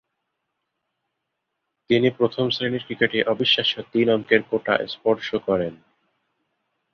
[1.89, 5.73] তিনি প্রথম-শ্রেণীর ক্রিকেটে অবিশ্বাস্য তিন অঙ্কের কোটা স্পর্শ করেন।